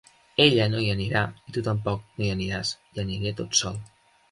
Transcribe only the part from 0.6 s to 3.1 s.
no hi anirà i tu tampoc no hi aniràs: hi